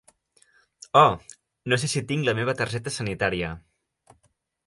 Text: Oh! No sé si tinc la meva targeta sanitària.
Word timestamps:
Oh! 1.01 1.11
No 1.73 1.77
sé 1.83 1.89
si 1.91 2.03
tinc 2.13 2.25
la 2.29 2.35
meva 2.39 2.55
targeta 2.61 2.93
sanitària. 2.97 3.51